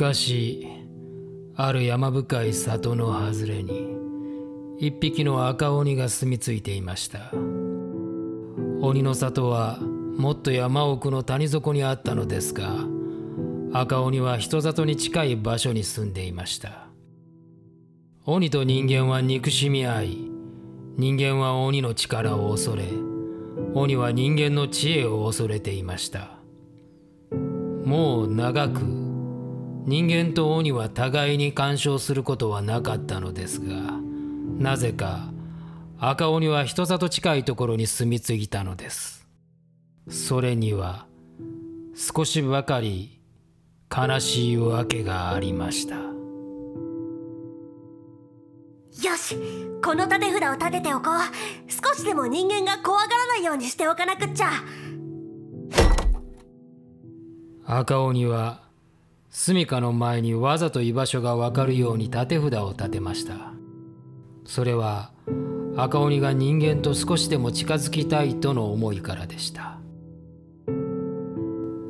[0.00, 0.66] 昔
[1.56, 3.86] ある山深い里の外れに
[4.78, 7.30] 一匹の赤鬼が住み着いていました。
[8.80, 9.78] 鬼の里は
[10.16, 12.76] もっと山奥の谷底にあったのですが
[13.74, 16.86] 赤鬼は人里に近い場所に住んでいました。
[18.24, 20.16] 鬼と人間は憎しみ合い
[20.96, 22.84] 人間は鬼の力を恐れ
[23.74, 26.38] 鬼は人間の知恵を恐れていました。
[27.84, 28.99] もう長く
[29.90, 33.98] 人間と鬼は互いに干渉することはなかったのですが
[34.56, 35.32] なぜか
[35.98, 39.26] 赤鬼は人里近いところに住み着いたのです。
[40.08, 41.06] それには
[41.96, 43.20] 少しばかり
[43.94, 45.96] 悲しいわけがありました。
[45.96, 46.02] よ
[49.16, 49.36] し
[49.84, 51.18] この立て札を立てておこう。
[51.68, 54.50] 少しでも人間が怖がらないようにしておかなくっちゃ。
[57.66, 58.59] 赤鬼は
[59.30, 63.52] 住処の前にわざと居場所がわかるように立て札を立てました。
[64.44, 65.12] それは
[65.76, 69.78] 赤鬼が人間と少しでも近づきたいとの思いからでした。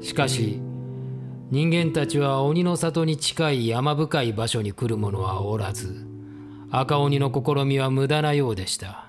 [0.02, 0.61] しかし
[1.50, 6.06] 人間たちは鬼の里に近い山深い場所に来る者はおらず
[6.70, 9.06] 赤鬼の試みは無駄なようでした。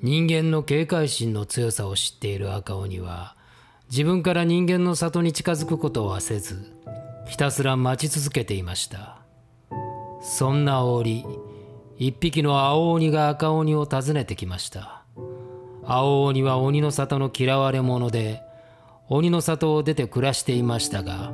[0.00, 3.36] 人間の警戒心の強さを知っている赤鬼は
[3.88, 6.72] 自分から人間の里に近づくことはせず
[7.32, 9.16] ひたすら待ち続けていました。
[10.20, 11.24] そんな折
[11.96, 15.02] 一匹の青鬼が赤鬼を訪ねてきました。
[15.82, 18.42] 青鬼は鬼の里の嫌われ者で
[19.08, 21.32] 鬼の里を出て暮らしていましたが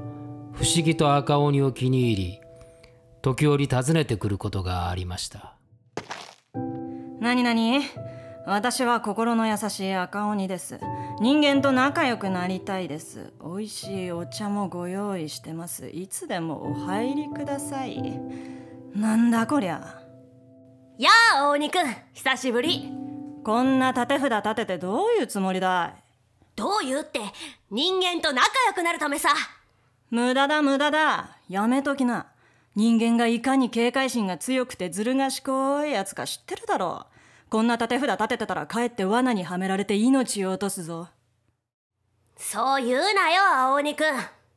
[0.53, 2.41] 不思議と赤鬼を気に入り
[3.21, 5.57] 時折訪ねてくることがありました。
[7.19, 7.81] 何何
[8.47, 10.79] 私は心の優しい赤鬼です。
[11.21, 13.33] 人間と仲良くなりたいです。
[13.43, 15.89] 美味しいお茶もご用意してます。
[15.89, 18.21] いつでもお入りください。
[18.95, 20.01] なんだこりゃ。
[20.97, 21.87] やあ大鬼くん。
[22.13, 22.93] 久しぶり。
[23.43, 26.03] こんな立て札立ててどういうつもりだい。
[26.55, 27.21] どういうって
[27.71, 29.31] 人間と仲良くなるためさ。
[30.11, 31.37] 無駄だ無駄だ。
[31.49, 32.27] やめときな。
[32.77, 37.18] 人間がいかに警戒心が強くてずる賢いやつか知ってるだろう
[37.51, 41.09] こんな立て札立ててたらかえって罠にはめられて命を落とすぞ。
[42.37, 44.05] そう言うなよ青鬼くん。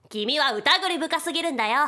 [0.09, 1.87] 君は疑り深すぎるんだよ。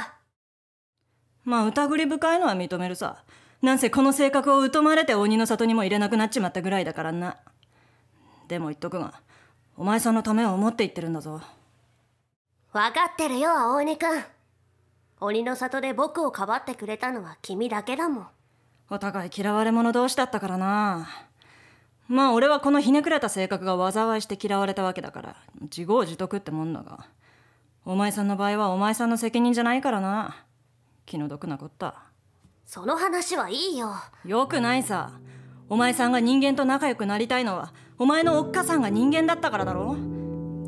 [1.44, 3.24] まあ疑り深いのは認めるさ。
[3.62, 7.38] なんせこの性格を疎まれて鬼の里にも入れなくなっちまったぐらいだからな。
[8.48, 9.14] でも言っとくが
[9.76, 11.42] お前さんのためを思って言ってるんだぞ。
[12.72, 14.24] 分かってるよ青鬼くん。
[15.20, 18.28] 鬼の里で僕をかばってくれたのは君だけだもん
[18.94, 21.10] お互い嫌われ者同士だったからな。
[22.08, 27.08] まあ俺はこのひねくれた性格が災いして嫌われたわけだから自業自得ってもんだが。
[27.86, 30.46] お前さんの場合はお前さんの責任じゃないからな。
[31.08, 32.04] 気の毒なこった。
[32.68, 33.96] その話はいいよ。
[34.26, 35.14] よくないさ。
[35.70, 39.98] お前さんが人間と仲良くなりたいのはお前のおっかさんが人間だったからだろ。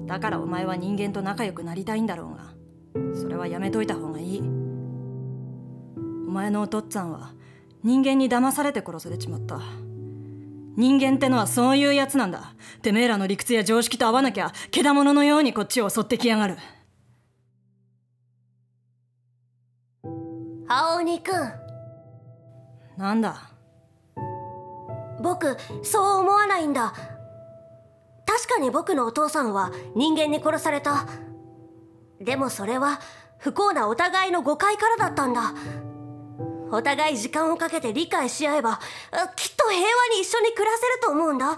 [0.08, 2.56] だからお前は人間と仲良くなりたいんだろうが。
[3.22, 4.40] それはやめといた方がいい。
[6.28, 7.35] お前のお父っつぁんは
[7.86, 9.60] 人間に騙されて殺されちまった。
[10.76, 12.56] 人間ってのはそういうやつなんだ。
[12.82, 16.58] てめえらの理屈や常識と合わなきゃ獣のようにこっちを襲ってきやがる。
[20.68, 21.54] 青鬼くん。
[22.98, 23.52] なんだ？
[25.22, 26.92] 僕そう思わないんだ。
[28.26, 31.06] 確かに僕のお父さんは人間に殺された。
[32.20, 33.00] でもそれは
[33.38, 35.54] 不幸なお互いの誤解からだったんだ
[36.76, 38.80] お互い時間をかけて理解し合えば
[39.36, 41.58] きっと平和に一緒に暮らせると思うんだ。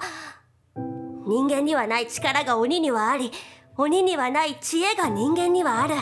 [1.27, 3.31] 人間にはない力が鬼にはあり
[3.75, 5.95] 鬼にはない知恵が人間にはある。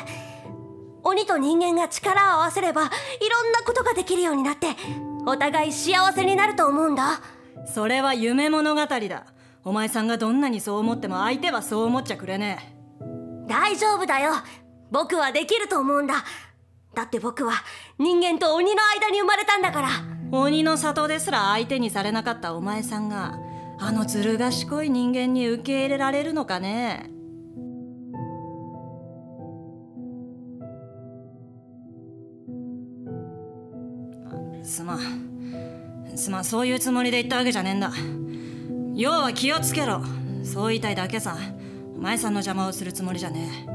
[1.03, 4.67] 鬼と人間が力を合わせればいろんなことができるようになって
[5.25, 7.21] お互い幸せになると思うんだ。
[7.73, 9.25] それは夢物語だ。
[9.63, 13.47] お前さんがどんなにそう思っても相手はそう思っちゃくれねえ。
[13.47, 14.33] 大丈夫だよ。
[14.91, 16.23] 僕はできると思うんだ
[16.95, 17.53] だって僕は
[17.99, 19.89] 人間と鬼の間に生まれたんだから。
[20.31, 23.37] 鬼の里ですら相手にされなかったお前さんが
[23.77, 27.11] あのずる賢い人間に受け入れられるのかね？
[34.63, 34.99] すまん。
[36.15, 36.43] すまん。
[36.45, 37.91] そういうつもりで言ったわけじゃねえんだ。
[38.95, 40.01] 要は気をつけろ。
[40.43, 41.37] そう言いたいだけさ。
[41.95, 43.74] お前さんの邪魔をするつもりじゃねえ。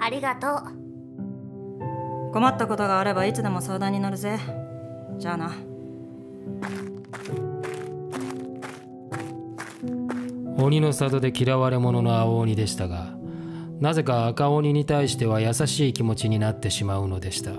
[0.00, 2.32] ありがとう。
[2.32, 4.38] 困ったことがあればいつでも相談に乗るぜ。
[5.18, 5.52] じゃあな。
[10.56, 13.14] 鬼の里で嫌われ者の青鬼でしたが
[13.80, 17.52] なぜか赤鬼に対しては優しい気持ちになってしまうのでした。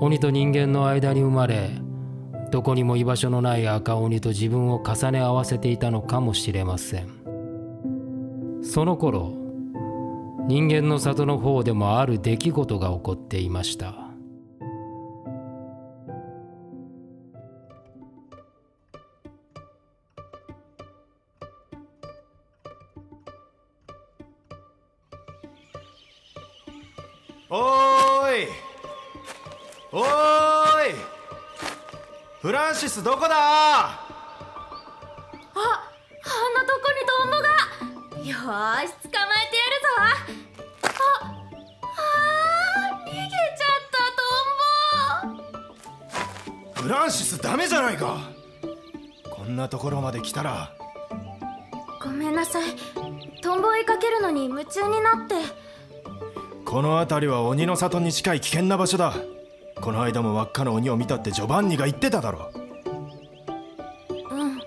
[0.00, 1.70] 鬼と人間の間に生まれ
[2.50, 7.08] どこにも居場所のない赤鬼と自分を重ね合わせていたのかもしれません。
[8.62, 9.39] その頃
[10.50, 14.09] 人間の里の方でもある出来事が起こっていました。
[57.80, 59.14] 里に近い危険な場所だ。
[59.80, 62.52] この間も輪っかの鬼を見たってジョバンニが言ってただろ。
[64.30, 64.60] うん。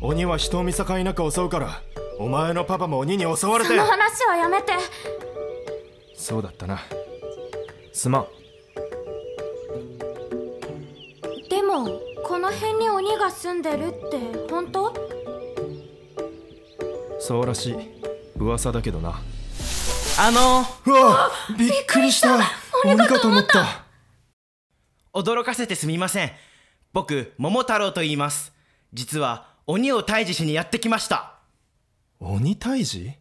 [0.00, 1.82] 鬼は人を見境なく襲うから
[2.18, 3.68] お前のパパも鬼に襲われて。
[3.68, 4.72] その話はやめて。
[6.16, 6.80] そうだったな。
[7.92, 8.26] すまん。
[11.50, 11.86] でも
[12.24, 14.94] この辺に鬼が住んでるって本当？
[17.18, 17.76] そうらしい。
[18.36, 19.20] 噂だけどな
[20.18, 22.38] あのうわびっくりした。
[22.84, 23.84] 鬼かと思った。
[25.14, 26.32] 驚かせてすみません。
[26.92, 28.52] 僕桃太郎と言います。
[28.92, 31.34] 実は鬼を退治しにやってきました。
[32.20, 33.12] 鬼退治？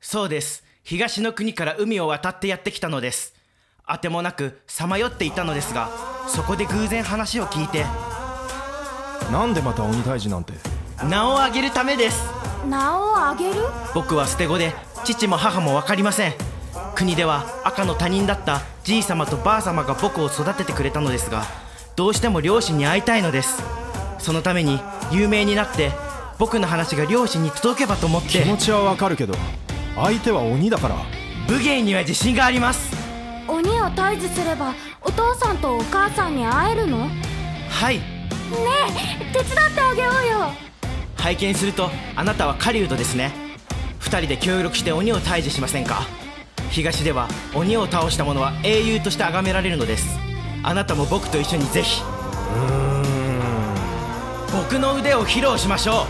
[0.00, 0.64] そうです。
[0.82, 3.34] 東の国から海を渡ってやってきたのです。
[3.84, 5.90] あてもなくさまよっていたのですが
[6.28, 7.84] そこで偶然話を聞いて。
[9.30, 10.54] なんでまた鬼退治なんて？
[11.08, 12.24] 名を上げるためです。
[12.68, 13.54] 名をあげる？
[13.94, 14.72] 僕は捨て子で
[15.06, 16.34] 父も母も分かりません。
[16.96, 21.44] 国では赤の他人だったじい様とばあ様が僕を育ててくれたのですが
[21.94, 23.62] どうしても両親に会いたいのです。
[24.18, 24.80] そのために
[25.12, 25.92] 有名になって
[26.38, 28.28] 僕の話が両親に届けばと思って。
[28.28, 29.34] 気持ちはわかるけど
[29.94, 30.96] 相手は鬼だから。
[31.46, 32.96] 武芸には自信があります。
[33.46, 37.06] 鬼を退治すればお父さんとお母さんに会えるの？
[37.06, 37.22] ね
[37.70, 37.96] はい。
[37.96, 38.00] え
[39.32, 40.12] 手伝ってあげよう
[40.42, 40.52] よ。
[41.16, 43.45] 拝見するとあなたは狩人ですね
[44.06, 46.02] 二人で協力して鬼を退治しませんか？
[46.70, 50.16] 東では鬼を倒した者は英雄として崇められるのです。
[50.62, 52.02] あなたも僕と一緒にぜひ。
[54.52, 56.06] 僕の腕を披露しましょ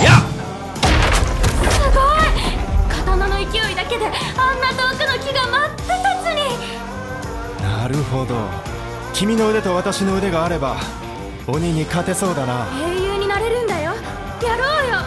[0.00, 0.02] う。
[0.02, 0.14] やっ！
[1.70, 2.96] すごい！
[2.98, 5.86] 刀の勢いだけであんな遠くの木が真っ二
[6.24, 7.62] つに。
[7.62, 8.34] なるほど。
[9.14, 10.76] 君の腕と私の腕があれば
[11.46, 12.66] 鬼に勝てそうだな。
[12.90, 13.92] 英雄になれるんだよ。
[14.42, 14.98] やろうよ。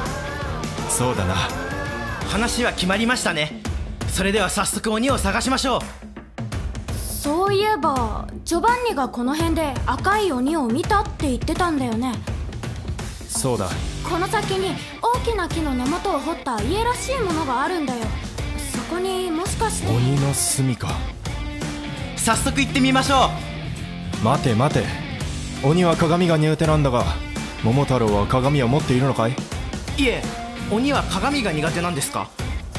[0.89, 1.35] そうだな
[2.29, 3.59] 話は決まりましたね。
[4.07, 6.93] それでは早速鬼を探しましょう。
[6.93, 12.13] そういえばジョバンニがこの辺で赤い鬼を見たって言ってたんだよね。
[13.27, 13.67] そうだ。
[14.07, 18.05] この先に大きな木の根元を掘った家らしいものがあるんだよ。
[18.73, 19.89] そこにもしかして。
[19.89, 20.89] 鬼の住か。
[22.15, 23.31] 早速行ってみましょ
[24.23, 24.85] 待て待て。
[25.63, 27.05] 鬼は鏡が苦手なんだが
[27.63, 29.31] 桃太郎は鏡を持っているのかい？
[29.31, 29.33] う
[30.01, 30.23] いえ
[30.71, 32.29] 鬼は鏡が苦手なんですか？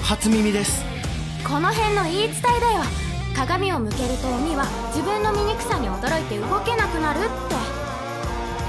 [0.03, 0.85] 初耳です。
[1.45, 2.83] この辺の言い伝えだよ。
[3.35, 7.29] 鏡を向けると鬼は自分の醜さに驚いて動けなくなるって。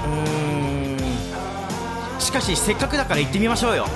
[0.06, 2.20] うーん。
[2.20, 3.86] しかしせっかくだから行ってみましょうよ。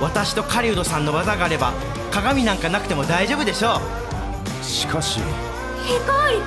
[0.00, 1.74] 私と狩人さんの技があれば
[2.10, 3.80] 鏡なんかなくても大丈夫でしょ
[4.62, 4.64] う。
[4.64, 5.20] しかし。
[5.20, 5.32] 行こ
[6.26, 6.46] う行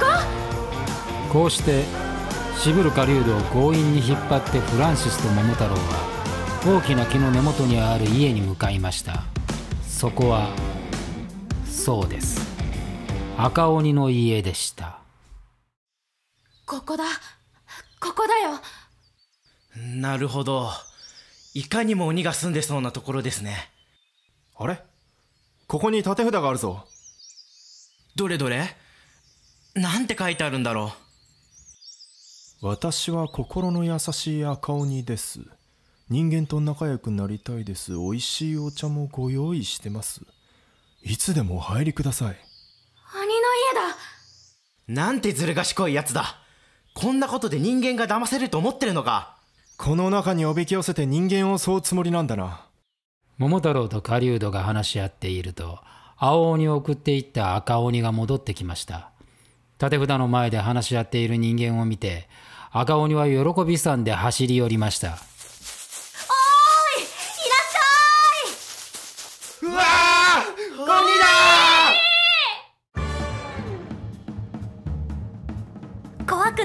[1.29, 1.83] ここうして
[2.57, 6.12] 渋る狩人を強引に引っ張ってフランシスと桃太郎は
[6.65, 9.25] 大きな木の根元にある家に向かいました。
[9.85, 10.47] そこは
[11.65, 12.39] そうです。
[13.37, 14.87] 赤鬼の家でした。
[14.87, 17.03] うここだ。
[17.99, 18.61] ここだよ。
[19.99, 20.69] なるほど。
[21.53, 23.69] いかにも鬼が住んでそうなところですね。
[24.55, 24.81] あれ？
[25.67, 26.85] ここに立て札があるぞ。
[28.15, 28.73] どれどれ？
[29.75, 30.93] なんて書いてあるんだろ
[32.61, 35.41] 私は心の優しい赤鬼です
[36.09, 37.91] 人間と仲良くなりたいです。
[37.91, 40.21] 美味しいお茶もご用意してます。
[41.01, 42.27] いつでもお入りください。
[43.15, 43.95] 鬼の家だ。
[44.89, 46.37] うなんてずる賢いやつだ。
[46.93, 49.37] こんなことで人間が騙せると思ってるのか。
[49.77, 52.65] この中におびき寄せて人間を襲うつもりなんだな。
[53.37, 55.79] 桃太郎と狩人が話し合っていると
[56.17, 59.13] 青鬼を送っていった赤鬼が戻ってきました。
[59.79, 62.29] 立て札の前で話し合っている人間を見て
[62.71, 65.17] 赤鬼は喜びさんで走り寄りました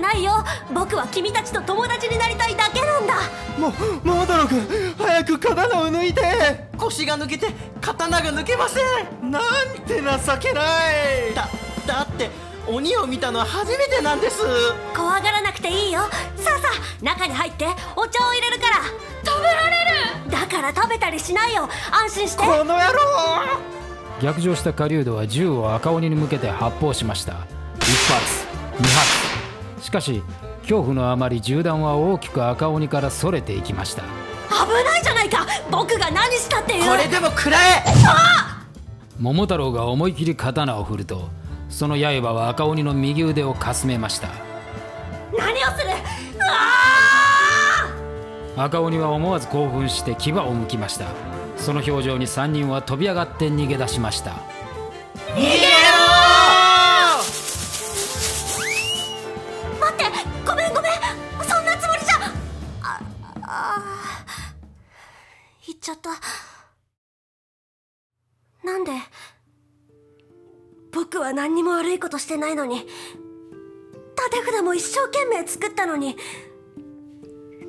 [0.01, 0.45] ないよ。
[0.73, 3.15] 僕は君たちと友達になりたいだけなんだ。
[3.59, 3.73] も
[4.05, 6.69] 桃太郎君早く刀を抜いて。
[6.77, 7.49] 腰が抜けて
[7.81, 9.31] 刀が抜けません。
[9.31, 9.43] なん
[9.87, 10.63] て情けな
[10.93, 11.35] い。
[11.35, 11.49] だ
[11.87, 12.31] だって
[12.67, 14.43] 鬼を見たのは初めてなんです。
[14.95, 16.01] 怖がらなくていいよ。
[16.37, 16.69] さあさ
[17.01, 18.77] あ中に入ってお茶を入れるから。
[19.25, 19.85] 食べられ
[20.27, 20.31] る。
[20.31, 21.69] だから食べたりしないよ。
[21.91, 22.43] 安心して。
[22.45, 23.01] この野郎。
[24.23, 27.33] 逆上した狩人は銃を赤鬼に向けて発砲しました。
[27.33, 28.47] 1発
[28.79, 29.28] 2発
[29.89, 30.23] しかし
[30.61, 34.03] 恐怖のあまり銃弾は大きく赤鬼からそれていきました。
[34.03, 34.09] 危
[34.85, 35.47] ないじゃないか！
[35.71, 36.91] 僕が何したっていう！
[36.91, 37.83] これでも食らえ！
[39.19, 41.31] 桃太郎が思い切り刀を振ると
[41.71, 44.29] その刃は赤鬼の右腕をかすめました。
[45.39, 45.89] 何をする！
[48.57, 51.07] うわ赤鬼は思わず興奮して牙をむきました。
[51.57, 54.35] その表情に3人は飛び上がって逃げ出しました
[68.89, 68.95] で
[70.93, 76.17] 僕は何にも悪いことしてないのに立て札も一生懸命作ったのに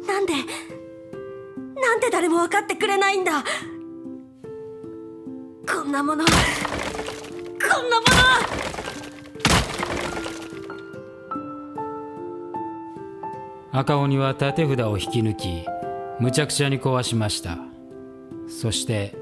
[0.07, 0.33] なんで
[1.81, 3.43] なんで誰も分かってくれないんだ。
[5.67, 6.35] こんなものこん
[7.89, 8.07] なも
[13.71, 13.79] の。
[13.79, 15.65] 赤鬼は立て札を引き抜き
[16.19, 17.57] むちゃくちゃに壊しました。
[18.47, 19.15] そして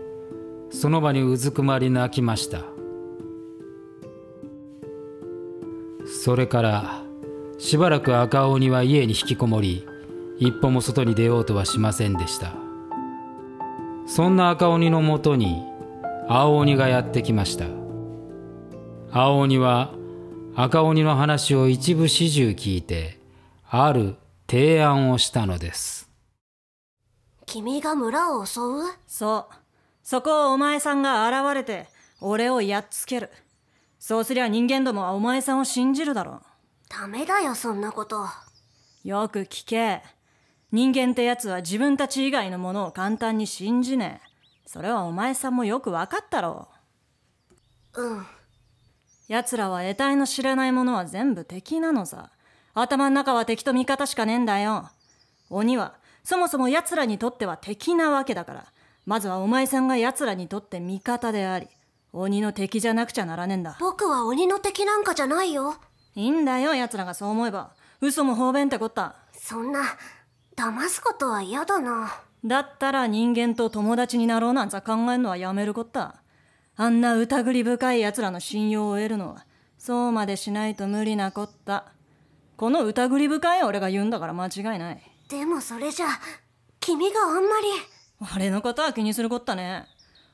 [0.80, 2.62] その場にうずくまり泣きました。
[6.06, 7.02] それから
[7.58, 9.88] しばらく赤鬼は家に引きこもり
[10.38, 12.54] 一歩も外に出ようとはしませんでした。
[14.06, 15.64] そんな赤鬼のもとに
[16.30, 17.66] 青鬼がやってきました。
[19.12, 19.96] 青鬼は
[20.56, 23.20] 赤鬼の話を一部始終聞いて
[23.68, 24.16] ある
[24.48, 26.08] 提案をしたのです。
[27.48, 28.64] 君が村を襲う？
[29.08, 29.56] そう
[30.10, 31.86] そこをお前さんが現れて
[32.22, 33.30] 俺をやっつける。
[34.00, 36.42] そうすりゃ人間どもはお前さんを信じるだろう。
[36.88, 38.26] ダメだよそんなこと。
[39.04, 40.02] よく聞け。
[40.72, 44.30] 人間ってやつは自分たち以外のものを簡単に信じねえ。
[44.66, 46.70] それはお前さんもよく分かったろ
[47.96, 48.02] う。
[48.02, 48.26] ん。
[49.28, 52.32] 奴らは得体の知らないものは全部敵なのさ。
[52.74, 54.90] 頭の中は敵と味方しかねえんだよ。
[55.50, 58.66] 鬼はそもそも奴らにとっては敵なわけだから
[59.08, 61.68] まずはお前さんが奴らにとって味方であり
[62.12, 63.78] 鬼の敵じゃなくちゃならねえんだ。
[63.80, 65.76] 僕は鬼の敵なんかじゃないよ。
[66.14, 67.72] いいんだよ奴らがそう思えば。
[68.02, 69.16] 嘘も方便ってこった。
[69.32, 69.82] そんな
[70.58, 72.22] 騙すことは嫌だな。
[72.44, 76.22] だったら人間と友達になろうなんざ考えるのはやめるこった。
[76.76, 79.46] あんな疑り深い奴らの信用を得るのは
[79.78, 81.94] そうまでしないと無理なこった。
[82.58, 85.02] この疑り深い俺が言うんだから間違いない。
[85.30, 86.08] でもそれじゃ
[86.82, 87.68] 君があんまり
[88.36, 89.86] 俺のことは気にするこったね。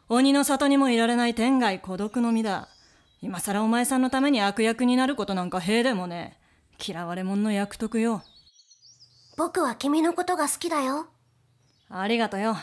[0.09, 2.69] 鬼の里にもいられない天涯孤独の身だ。
[3.21, 6.37] 今さらお前さんのために悪役になることなんか兵でもね。
[6.85, 8.21] 嫌われ者の役得よ。
[9.37, 11.07] 僕は君のことが好きだよ。
[11.89, 12.57] ありがとよ。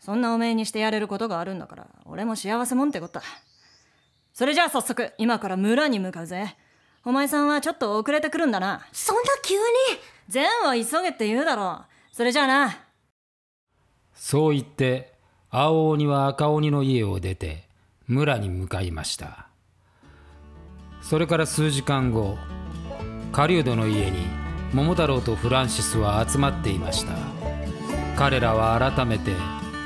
[0.00, 3.22] そんなおめえにしてやれることがあるんだから俺も幸せもんってこった。
[4.32, 6.56] それじゃあ早速今から村に向かうぜ。
[7.04, 8.86] お前さんはちょっと遅れてくるんだな。
[8.92, 9.60] そんな急に。
[10.28, 11.84] 善は急げって言うだろ。
[12.12, 12.85] うそれじゃあな
[14.16, 15.12] そう言って
[15.50, 17.64] 青鬼は赤鬼の家を出て
[18.08, 19.46] 村に向かいました。
[21.02, 22.36] それから数時間後
[23.30, 24.26] 狩人の家に
[24.72, 27.12] 桃太郎とフランシスは集まっていました。
[28.16, 29.32] 彼らは改めて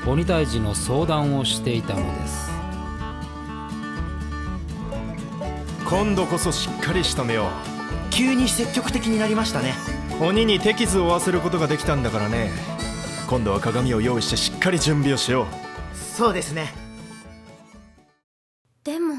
[0.07, 2.51] 鬼退治の相談をしていたのです。
[5.85, 7.49] 今度こそしっかり仕留めよ
[8.11, 9.75] 急に積極的になりましたね。
[10.21, 12.80] う鬼に手傷を負わせることができたんだからね
[13.31, 15.47] 今度は鏡を用意してしっかり準備をしよ
[15.95, 16.75] そうですね。
[18.83, 19.15] でも。
[19.15, 19.19] う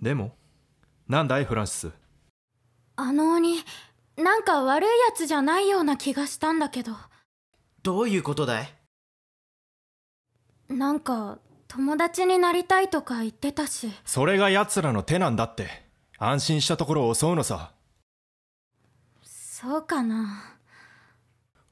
[0.00, 0.36] でも？
[1.08, 1.90] なんだいフランシス？
[2.94, 3.56] あの鬼
[4.16, 6.92] なんか悪いやつじゃないような気がしたんだけど。
[7.82, 8.72] どういうことだい？
[10.68, 13.90] なんか友達になりたいとか言ってたし。
[14.04, 15.66] それが奴らの手なんだって。
[16.18, 17.72] 安心したところを襲うのさ。
[19.24, 20.55] そうかな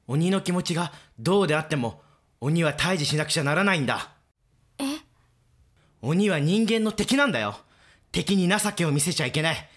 [0.07, 2.01] 鬼の気持ちがどうであっても
[2.39, 4.11] 鬼は退治しなくちゃならないんだ。
[4.77, 4.83] え？
[6.01, 7.55] 鬼は人間の敵なんだよ。
[8.11, 9.69] 敵に情けを見せちゃいけない。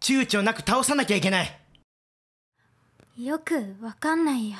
[0.00, 1.60] 躊躇なく倒さなきゃいけない。
[3.18, 4.56] よくわかんないや。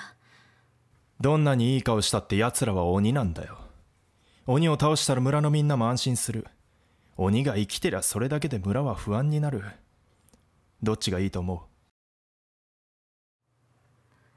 [1.20, 3.58] どんなにいい顔したって奴らは鬼なんだよ。
[4.46, 6.46] 鬼を倒したら村のみんなも安心する。
[7.16, 9.62] 鬼が生きてりゃそれだけで村は不安になる。
[10.82, 11.73] どっちがいいと思う？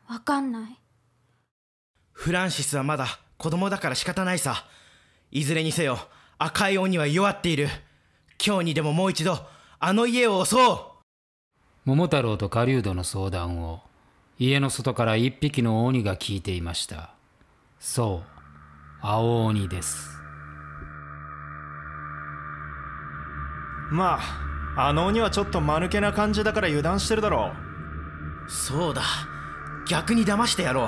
[0.10, 0.80] わかんない。
[2.14, 4.66] フランシスはまだ子供だから仕方ないさ。
[5.32, 6.00] いずれにせよ
[6.38, 7.68] 赤い鬼は弱っている。
[8.44, 9.38] 今日にでももう一度
[9.80, 10.80] あの家を襲おう。
[11.86, 13.82] 桃太郎と狩人の相談を
[14.40, 17.12] 家の外から一匹の鬼が聞いていました。
[17.80, 18.30] そう
[19.02, 20.18] 青鬼です。
[23.92, 24.20] ま
[24.76, 27.52] ああの鬼はちょっと間抜けな感じだから油断してるだろ
[28.48, 29.02] そうだ
[29.88, 30.88] 逆に騙してやろう。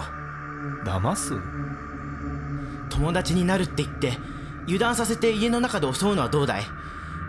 [0.81, 1.33] う騙す？
[2.89, 4.17] 友達になるって言って
[4.63, 6.63] 油断させて家の中で襲うのはどうだい？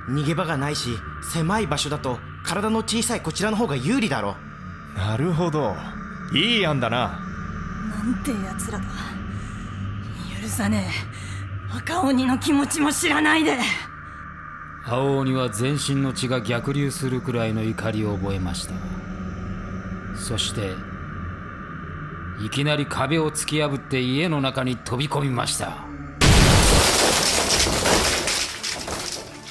[0.08, 0.98] 逃げ場がないし
[1.32, 4.36] 狭い場所だと体の小さいこちらの方が有利だろ
[4.96, 5.76] なるほど。
[6.32, 7.20] いい案だな。
[7.88, 8.84] なんてやつらだ
[10.42, 10.90] 許さね
[11.72, 11.76] え。
[11.76, 13.58] 赤鬼の気持ちも知らないで。
[14.84, 18.74] 青鬼は全身の血が逆流するくらいの怒りを覚えました。
[20.16, 20.74] そして
[22.42, 25.66] いきなり壁を突き破って家の中に飛び込みました。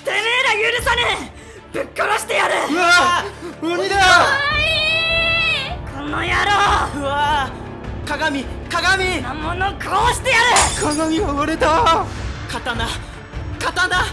[0.03, 1.31] てめえら許さね
[1.71, 1.77] え！
[1.77, 2.55] ぶっ殺してやる！
[2.73, 3.23] うわ
[3.61, 3.95] 鬼だ！
[5.93, 6.99] この野郎！
[6.99, 8.43] うわー鏡！
[8.71, 10.43] 鏡なもの殺してやる！
[10.81, 12.07] 鏡が割れた！
[12.49, 12.87] 刀
[13.59, 13.99] 刀！
[13.99, 14.05] こ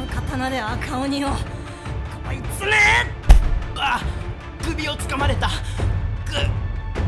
[0.00, 1.28] の刀で赤鬼を。
[1.28, 1.34] こ
[2.32, 2.72] いつめ！
[3.76, 4.00] あ
[4.64, 5.48] 首をつかまれた。
[5.48, 5.52] く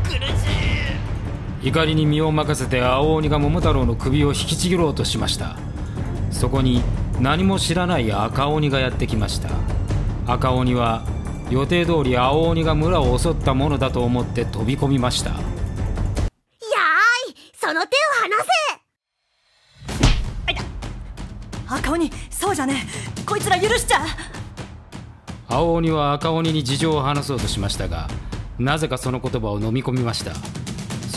[0.03, 0.90] 苦しい
[1.63, 5.57] 怒りに身を任せて青鬼が桃太郎の首を引きちぎろうとしました。
[6.31, 6.81] そこに
[7.19, 9.49] 何も知らない赤鬼がやってきました。
[10.25, 11.03] 赤鬼は
[11.49, 15.29] 予定通り青鬼が村を襲ったものだと思って飛び込みました。
[15.29, 15.41] やーい
[17.53, 17.79] その手を
[18.23, 18.49] 離せ！
[21.67, 22.85] 赤鬼そうじゃね
[23.19, 23.21] え。
[23.25, 23.99] こいつら許しちゃ！
[25.47, 28.07] 青鬼は赤鬼に事情を話そうとしましたが
[28.57, 30.31] なぜかその言葉を飲み込みました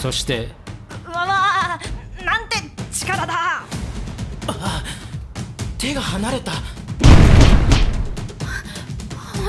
[0.05, 0.49] そして。
[1.07, 1.81] うわわ
[2.23, 2.57] なんて
[2.93, 3.65] 力だ。
[5.79, 6.53] 手が離れた。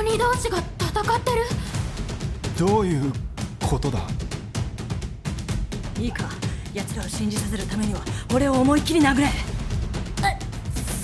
[0.00, 1.44] 鬼同士が戦ってる。
[2.58, 3.12] どういう
[3.68, 3.98] ことだ？
[6.00, 6.24] いいか
[6.72, 8.00] 奴らを信じさせるためには
[8.34, 9.28] 俺を思いっきり殴れ。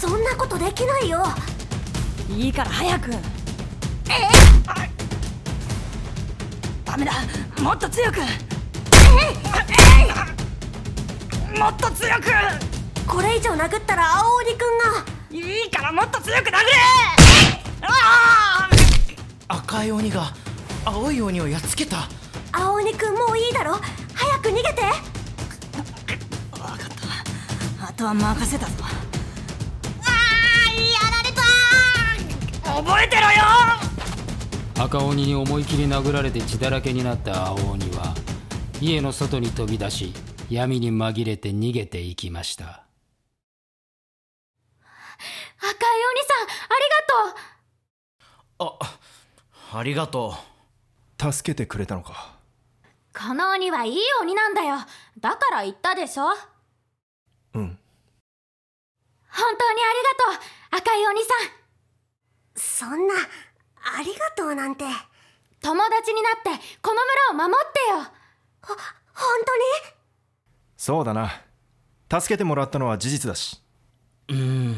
[0.00, 1.26] そんなことできないよ。
[2.30, 3.10] いいから早く。
[6.86, 7.12] ダメだ
[7.60, 8.20] もっと強く
[11.62, 12.22] もっと強く！
[13.06, 15.04] これ以上殴ったら青鬼くんが。
[15.30, 16.56] いいからもっと強く殴れ！
[17.82, 18.68] あ
[19.46, 20.32] 赤い鬼が
[20.84, 22.08] 青い鬼をやっつけた。
[22.50, 23.78] 青鬼くんもういいだろ？
[24.12, 24.82] 早く逃げて！
[24.82, 26.78] あ分かっ
[27.78, 27.86] た。
[27.86, 28.72] あとは任せたぞ。
[28.80, 32.74] あーやられた！
[32.74, 34.84] 覚えてろよ！
[34.84, 38.16] 赤鬼に思い切り殴られて血だらけになった青鬼は
[38.80, 40.12] 家の外に飛び出し
[40.52, 42.84] 闇に紛れて逃げていきました。
[45.58, 45.72] 赤い
[46.10, 46.88] 鬼さんあり
[48.58, 48.76] がとう。
[49.72, 50.34] あありがと
[51.18, 52.36] 助けてくれたのか？
[53.16, 54.76] この鬼はいい鬼なんだよ。
[55.18, 56.24] だから言ったでしょ。
[56.24, 56.34] 本
[57.54, 57.78] うん。
[59.32, 60.42] 当にありがと
[60.76, 62.92] う赤い鬼さん。
[62.92, 64.84] そんなありがとうなんて。
[65.62, 66.50] 友達になって
[66.82, 67.00] この
[67.32, 67.96] 村を守ってよ。
[68.60, 68.74] ほ
[69.14, 70.01] 本当に？
[70.84, 71.30] そうだな。
[72.10, 73.62] 助けてもらったのは事実だし。
[74.28, 74.74] うん。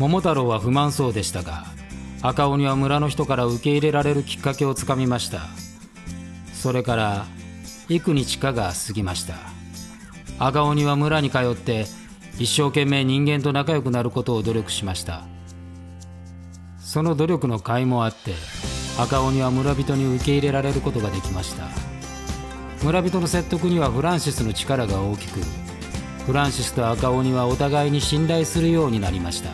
[0.00, 1.66] 桃太郎は不満そうでしたが
[2.20, 5.42] 赤鬼は村の人から受け入れられるきっかけをつかみました。
[6.52, 7.26] それから
[7.88, 9.34] 幾日かが過ぎました。
[10.40, 11.86] 赤鬼は村に通って
[12.40, 15.22] 一生懸命人間と仲良くなることを努力しました。
[16.80, 18.32] その努力の甲斐もあって
[18.98, 21.68] 赤鬼は村人に受け入れられることができました。
[22.82, 25.40] 村人の説得にはフランシスの力が大きく
[26.26, 29.50] フランシスと赤鬼はお互いに信頼するようになりました。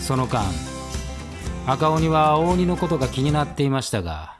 [0.00, 0.44] その間
[1.66, 4.34] 赤鬼は青鬼のことが気になっていましたが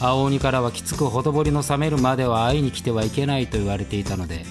[0.00, 4.44] 青鬼からはきつくほとぼりの冷めるまでは会いに来てはいけないと言われていたので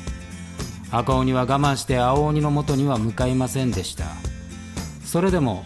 [0.90, 4.06] 赤鬼は我慢して青鬼の元には向かいませんでした。
[5.04, 5.66] それでも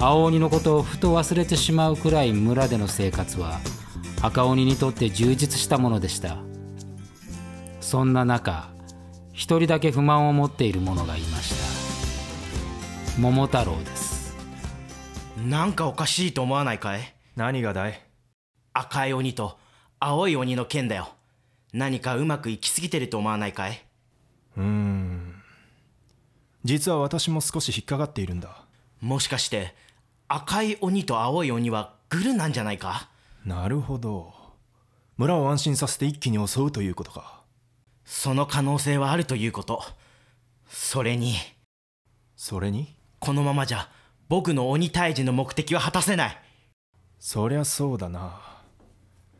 [0.00, 3.58] 青鬼のことをふと忘れてしまうくらい村での生活は
[4.22, 6.38] 赤鬼にとって充実したものでした。
[7.80, 8.68] そんな中
[9.32, 11.54] 一人だけ不満を持っている者がいまし
[13.16, 13.20] た。
[13.20, 14.36] 桃太郎です。
[15.44, 17.14] なんかおかしいと思わないかい？
[17.34, 18.00] 何がだい？
[18.74, 19.58] 赤い鬼と
[19.98, 21.08] 青い鬼の剣だよ。
[21.72, 23.82] 何かうまくいきすぎてると思わないかい？
[24.56, 25.34] うーん。
[26.62, 28.62] 実は私も少し引っかかっているんだ。
[29.00, 29.74] もしかして
[30.30, 33.08] 赤い鬼と青い鬼はグルなんじゃないか？
[33.46, 34.34] なるほど。
[35.16, 37.40] 村を安心させて一気に襲うということか。
[38.04, 39.82] その可能性はあるということ。
[40.68, 41.34] それに。
[42.36, 42.94] それに？
[43.20, 43.88] このままじゃ
[44.28, 46.38] 僕の鬼退治の目的は果たせない。
[47.18, 48.38] そりゃそうだな。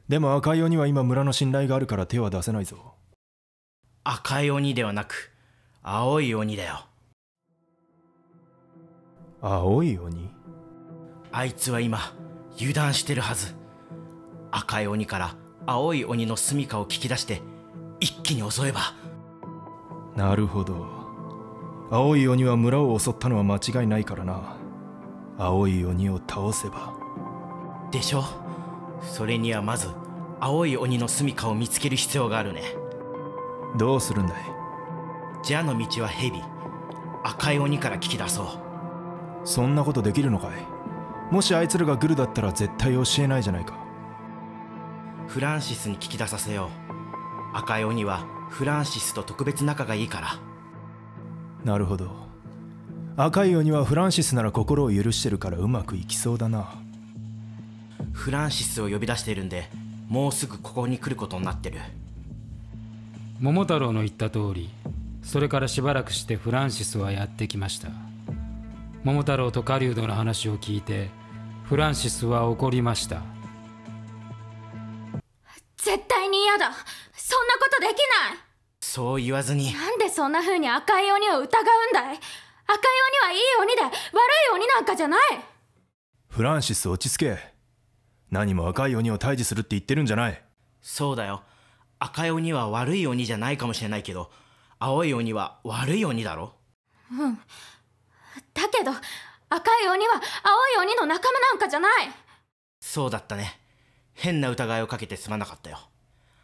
[0.09, 2.94] でも赤い鬼は今村の信頼があるから手は出せないぞ。
[4.05, 5.33] 赤い鬼ではなく
[5.83, 6.87] 青い鬼だよ。
[9.42, 10.31] 青い鬼？
[11.31, 11.99] あいつは今
[12.57, 13.55] 油断してるはず。
[14.51, 15.35] 赤い鬼から
[15.67, 17.43] 青い鬼の住処を聞き出して
[18.01, 18.95] 一気に襲えば。
[20.17, 20.87] なるほど。
[21.91, 24.57] 青い鬼は村を襲ったのは間違いないからな。
[25.38, 26.95] 青い鬼を倒せば。
[27.91, 28.25] でしょ？
[29.01, 29.88] それにはまず
[30.41, 32.62] 青い鬼の住処を見つける必要があるね。
[33.77, 34.37] どうするんだい？
[35.45, 36.43] ジャの道は蛇。
[37.23, 38.47] 赤い鬼から聞き出そう。
[39.45, 40.51] そんなことできるのかい？
[41.31, 43.75] もしあいつらがグルだったら絶対教えないじゃないか。
[45.27, 46.71] フランシスに聞き出させよ
[47.53, 47.57] う。
[47.57, 50.29] 赤い鬼はフランシスと特別仲がいいから。
[51.64, 52.11] なるほど。
[53.17, 56.73] 赤い鬼はフランシスなら心を許してるからうまくいきそうだな。
[58.12, 59.69] フランシスを呼び出しているんで
[60.09, 61.79] もうすぐここに来ることになってる。
[63.41, 64.71] 桃太郎の言った通り
[65.23, 67.88] それからしばらくしてフランシスはやってきました。
[69.05, 71.11] 桃太郎と狩人の話を聞いて
[71.68, 73.20] フランシスは怒りました。
[75.76, 76.72] 絶対に嫌だ。
[77.12, 77.98] そんなことできない。
[78.81, 79.74] そう言わずに。
[79.74, 81.46] なんでそんな風に赤い鬼を疑うん
[81.92, 82.14] だい？
[82.14, 82.22] 赤い鬼
[83.22, 83.92] はいい鬼で悪い
[84.54, 85.20] 鬼なんかじゃない。
[86.31, 87.38] フランシス落ち着け。
[88.31, 90.42] 何も赤い鬼を退治するって言ってるんじゃない。
[90.81, 91.42] そうだよ。
[91.98, 94.31] 赤い鬼は悪い鬼じゃないかもしれないけど
[94.78, 96.54] 青い鬼は悪い鬼だろ？
[98.54, 98.92] だけど
[99.51, 102.11] 赤い鬼は青い鬼の仲間なんかじゃない。
[102.81, 103.59] そうだったね。
[104.15, 105.79] 変な疑いをかけてすまなかったよ。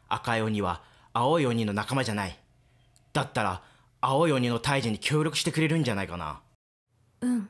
[0.09, 2.39] 赤い鬼は青い鬼の仲間じゃない。
[3.13, 3.63] だったら
[4.01, 6.41] 青い鬼の退治に協力してくれるんじゃないかな。
[7.21, 7.49] うん。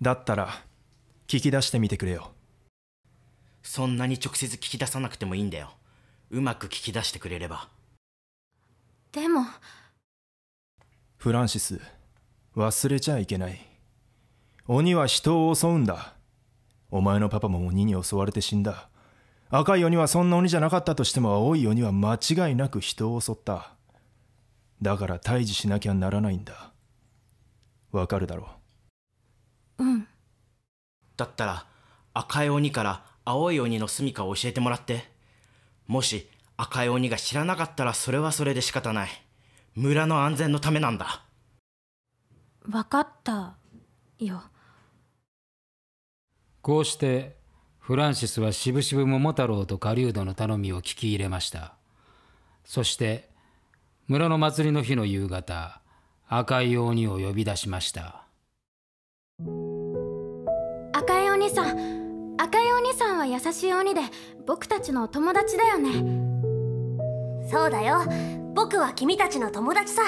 [0.00, 0.48] だったら
[1.28, 2.32] 聞き出してみてくれよ。
[3.62, 5.72] そんなに直接聞き出さなくてもいいんだよ。
[6.30, 7.68] うまく聞き出してくれれば。
[9.12, 9.46] でも。
[11.18, 11.80] フランシス
[12.56, 13.71] 忘れちゃいけない
[14.68, 16.14] 鬼は人を襲うんだ。
[16.90, 18.88] お前のパパも鬼に襲われて死んだ。
[19.50, 23.72] 赤い鬼はそんな鬼じゃなかったとしても青い鬼は間違いなく人を襲った。
[24.80, 26.72] だから退治しなきゃならないんだ。
[27.90, 28.48] わかるだろ
[29.78, 29.84] う。
[29.84, 30.06] ん。
[31.16, 31.66] だったら
[32.14, 35.10] 赤い鬼から青い鬼の住処を教えてもらって。
[35.88, 39.10] もし赤い鬼が知らなかったらそれはそれで仕方ない。
[39.74, 41.24] 村の安全のためなんだ。
[42.64, 43.56] 分かった
[44.20, 44.42] よ
[46.62, 47.36] こうして
[47.80, 51.74] フランシスはしぶしぶ桃太郎と狩人の頼みを聞き入れました。
[52.64, 53.28] そして
[54.06, 55.80] 村の祭りの日の夕方
[56.28, 58.24] 赤い鬼を呼び出しました。
[60.92, 62.36] 赤い鬼さん。
[62.38, 64.00] 赤い鬼さんは優しい鬼で
[64.46, 65.90] 僕たちの友達だよね。
[67.50, 68.04] そうだよ。
[68.54, 70.02] 僕は君たちの友達さ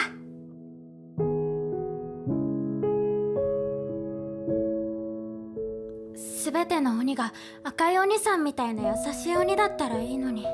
[6.64, 10.46] 全ての鬼が赤い鬼さんみたいな優しい鬼だったらいいのに。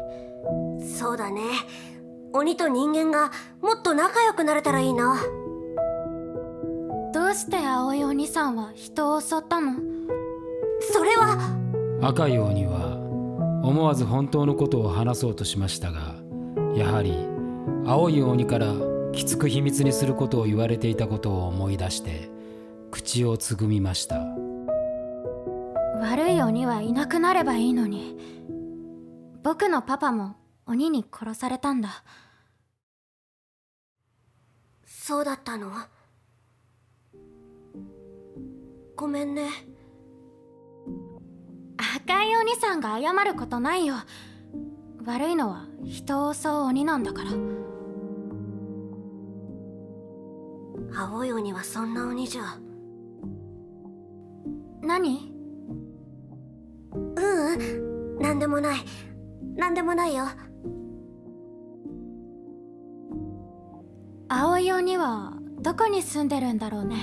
[0.99, 1.43] そうだね。
[2.33, 3.31] 鬼と人間が
[3.63, 5.21] もっと仲良くなれたらいいな。
[7.15, 9.75] どうして青い鬼さんは人を襲ったの？
[10.81, 11.39] それは。
[12.03, 12.97] 赤い鬼は
[13.63, 16.17] 思わず本当のことを話そうとしましたが
[16.75, 17.15] やはり
[17.87, 18.75] 青い鬼から
[19.13, 22.31] きつく秘密にすることを言われていたことを思い出して
[22.91, 24.17] 口をつぐみました
[26.01, 28.17] 悪い鬼はいなくなればいいのに。
[29.43, 30.37] 僕のパパも
[30.67, 32.03] 鬼に殺されたんだ。
[34.87, 35.71] そうだったの？
[38.97, 39.49] ごめんね。
[41.97, 43.95] 赤い鬼さんが謝ることないよ。
[45.05, 47.31] 悪いのは人を襲う鬼なんだから。
[50.95, 52.59] 青い鬼はそんな鬼じゃ。
[54.83, 55.40] 何？
[56.93, 58.19] ううん。
[58.19, 58.81] なんでもない。
[59.57, 60.25] なんでもないよ。
[64.29, 66.97] 青い鬼はどこに住んでるんだろうね。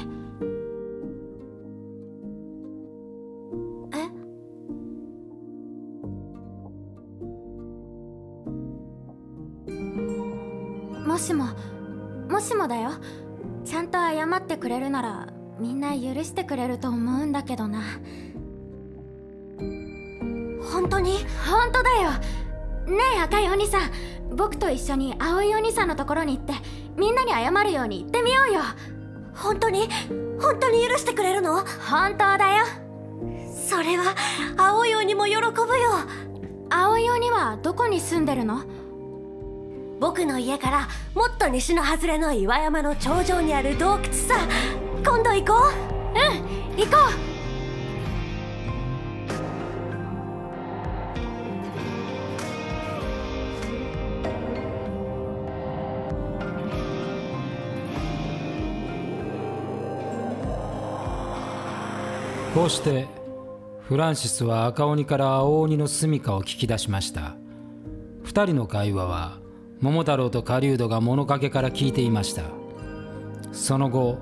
[3.93, 4.10] え？
[11.08, 11.45] もしも
[12.30, 12.91] もしもだよ。
[13.65, 15.28] ちゃんと謝ってくれるなら
[15.60, 17.82] みんな許してくれると思うんだけどな
[20.88, 21.17] 本当に？
[21.45, 22.12] 本当だよ。
[22.88, 23.91] ねえ赤いお兄さん。
[24.34, 26.54] 僕と一緒に青いお兄さんのところに行って
[26.95, 28.62] みんなに謝るように言ってみようよ。
[29.36, 29.89] 本当に？
[30.39, 31.58] 本当に許してくれるの？
[31.89, 32.65] 本当だよ。
[33.67, 34.15] それは
[34.56, 35.45] 青い鬼も喜ぶよ。
[36.69, 38.63] 青い鬼はどこに住んでるの？
[40.00, 44.36] 僕の家からもっと西の外れの岩山の頂上にある洞窟さ。
[45.04, 46.13] 今度行こう。
[46.17, 47.37] ん行ここ
[62.67, 63.08] うして
[63.82, 67.36] フランシスは赤鬼から青鬼の住処を聞き出しました。
[68.23, 69.39] 二人の会話は
[69.80, 72.43] 桃太郎と狩人が物陰から聞いていました。
[73.53, 74.17] その後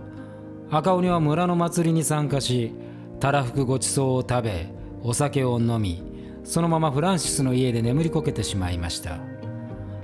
[0.69, 2.71] 赤鬼は村の祭りに参加し
[3.19, 4.67] たらふくごちそうを食べ
[5.01, 6.03] お酒を飲み
[6.43, 9.17] そのままフランシスの家で眠りこけてしまいました。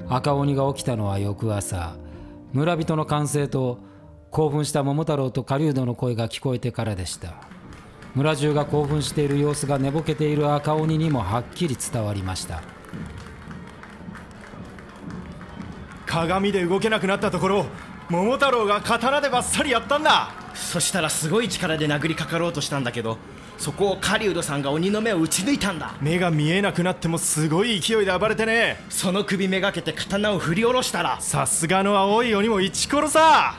[0.09, 1.95] 赤鬼が起きたのは翌朝
[2.53, 3.77] 村人の歓声と
[4.31, 7.50] 興奮した桃太郎と狩人の声が聞こえてからでした。
[8.13, 12.61] 村中が興奮している様子が寝ぼけている赤鬼にもはっきり伝わりました。
[16.05, 17.65] 鏡で動けなくなったところを
[18.09, 20.33] 桃太郎が刀でバッサリやったんだ。
[20.53, 23.17] そしたらすごい力で殴りかかろうとしたんだけど
[23.57, 25.95] そこを狩人さんが鬼の目を打ち抜いたんだ。
[26.01, 28.83] 目が見えなくなってもすごい勢いで暴れてね。
[28.89, 33.55] その首めがけて刀を振り下ろしたらさすがの青い鬼もイチコロさ。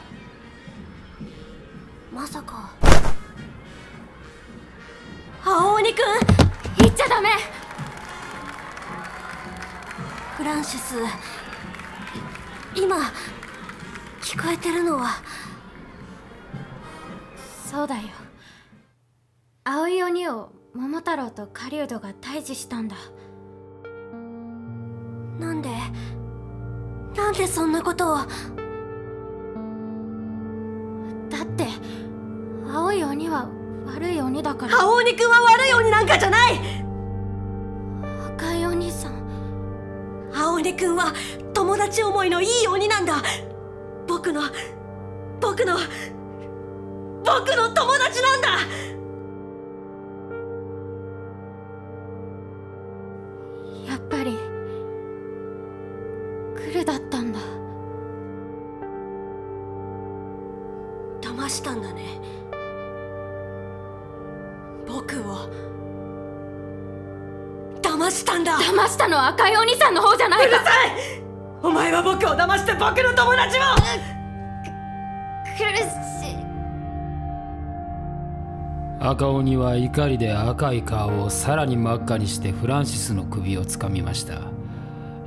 [2.13, 2.71] うまさか
[5.45, 6.05] 青鬼くんう
[6.79, 7.31] 行っちゃダメ。
[10.37, 10.95] フランシス
[12.77, 12.97] 今
[14.21, 15.21] 聞こえてるのは。
[17.65, 18.03] そうだよ。
[19.65, 22.97] 青い鬼を桃太郎と狩人が退治したんだ。
[25.41, 25.71] なんで
[27.17, 28.17] なんでそんなことを？
[28.17, 28.25] だ
[31.43, 31.67] って
[32.73, 33.49] 青い鬼は
[34.03, 34.81] 悪い鬼だから。
[34.83, 36.61] 青鬼くんは悪い鬼なんかじゃない。
[38.35, 39.23] 赤いお兄さん。
[40.35, 41.13] 青鬼くんは
[41.55, 43.23] 友達思いのいい鬼なんだ。
[44.09, 44.43] 僕の
[45.41, 45.77] 僕の
[47.25, 48.49] 僕の友達なんだ
[69.29, 70.59] 赤いお兄さんの方じゃないか。
[71.63, 73.65] お前は僕を騙して僕の友達も
[75.57, 75.83] 苦し
[76.31, 76.37] い。
[79.01, 84.41] 赤鬼は怒りで赤い顔をさらに真っ赤にしてフランシスの首をつかみました。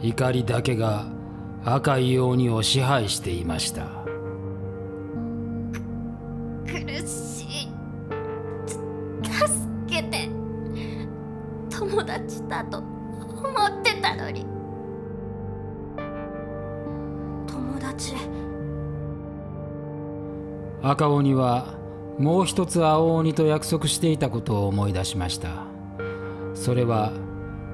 [0.01, 1.05] 怒りだけが
[1.63, 3.87] 赤い鬼を支配していました
[20.95, 21.73] 赤鬼は
[22.17, 25.49] もう一つ青鬼と約束していたことを思い出しました。
[26.53, 27.11] それは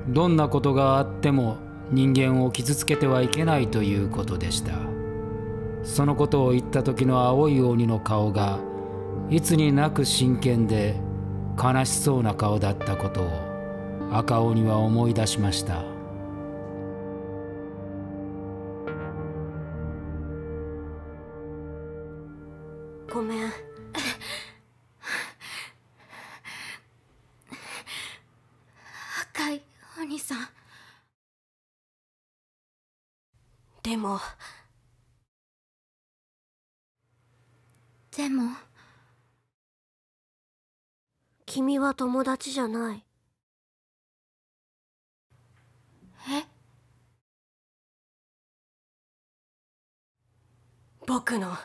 [0.07, 1.57] どんなことがあっても
[1.91, 4.73] 人間を傷つけてはいけないということでした。
[5.83, 8.57] そのことを言った時の青い鬼の顔が
[9.29, 10.99] いつになく真剣で
[11.63, 15.90] 悲しそうな顔だったことを赤鬼は思い出しました。
[38.15, 38.51] でも
[41.45, 43.05] 君は友達じゃない。
[46.29, 46.45] え？
[51.07, 51.57] 僕の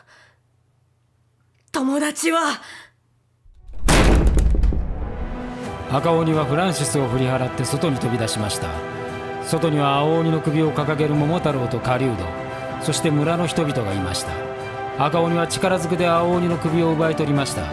[1.71, 2.59] 友達は？
[5.89, 8.96] 赤鬼はフランシスを振り払って外に飛び出しました。
[9.47, 12.15] 外には青鬼の首を掲げる桃太郎と狩人。
[12.81, 14.33] そして村の人々がいました。
[14.99, 17.63] 赤鬼は力ずくで青鬼の首を奪い取りました。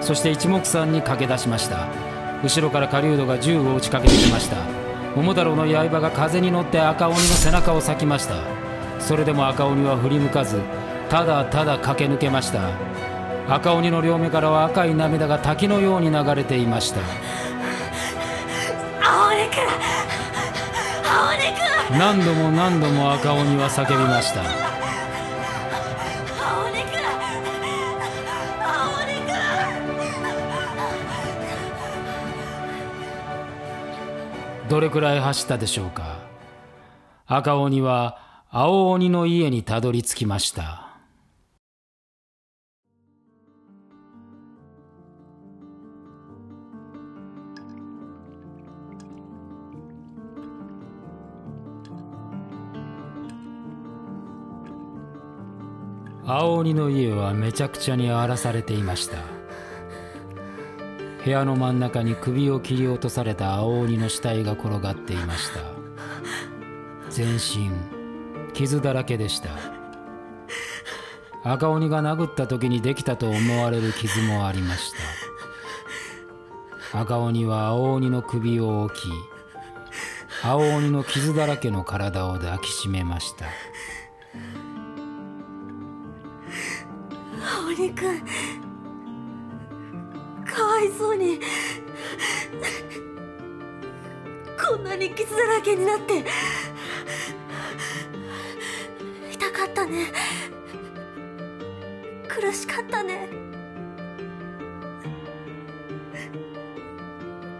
[0.00, 1.86] そして一目散に駆け出しました。
[2.42, 4.56] 後ろから狩人が銃を撃ちかけてきました。
[5.14, 8.36] 桃太郎の刃が風に乗って赤鬼の背中を裂きました。
[8.98, 10.62] それでも赤鬼は振り向かず
[11.10, 12.70] ただただ駆け抜けました。
[13.48, 17.00] 赤鬼の両目からは赤い涙が滝のように流れていました。
[19.02, 19.74] 青鬼くん青鬼
[20.16, 20.27] くん
[21.90, 24.42] 何度も何度も赤鬼は叫びました。
[34.68, 36.18] どれくらい走ったでしょうか。
[37.26, 40.87] 赤鬼は青鬼の家にたどり着きました。
[56.30, 59.16] 青鬼の家はめちゃくちゃに荒らされていました。
[61.24, 65.60] 部屋の真ん中に首を切り落とされた青鬼の死体が転がっていました。
[67.08, 67.70] 全身
[68.52, 69.48] 傷だらけでした。
[71.44, 74.92] 赤鬼が殴った時にできたと思われる傷もありまし
[76.92, 77.00] た。
[77.00, 79.08] 赤鬼は青鬼の首を置き
[80.44, 83.46] 青鬼の傷だらけの体を抱きしめました。
[87.68, 88.20] 青鬼くん
[90.46, 91.38] かわいそうに。
[94.58, 96.24] こんなに傷だらけになって。
[99.30, 100.06] 痛かったね。
[102.26, 103.28] 苦しかったね。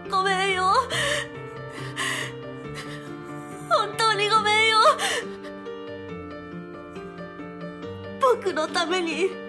[0.09, 0.73] ごめんよ。
[3.69, 4.77] 本当にごめんよ。
[8.19, 9.48] 僕のために。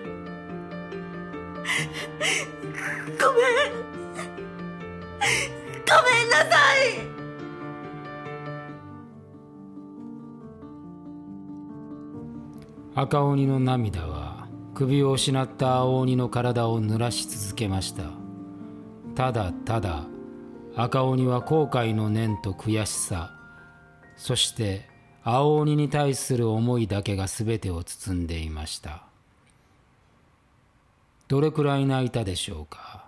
[13.02, 18.02] 赤鬼の涙は首を失った青鬼の体を濡らし続けました。
[19.14, 20.04] ただただ
[20.76, 23.32] 赤鬼は後悔の念と悔しさ
[24.18, 24.86] そして
[25.24, 29.04] 青鬼に対する思いだけが全てを包んでいました。
[31.26, 33.06] どれくらい泣いたでしょうか？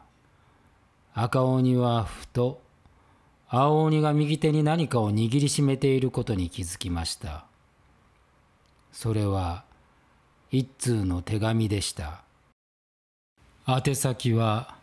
[1.13, 2.63] 赤鬼はふと
[3.47, 7.45] 青鬼が右手に何かを握りしめていることに気づきました。
[8.91, 9.71] それは
[10.55, 12.21] 一通の手紙でした。
[13.67, 14.75] 宛先は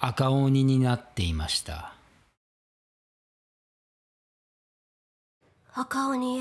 [0.00, 1.92] 赤鬼になっていました。
[5.72, 6.40] 赤鬼へ。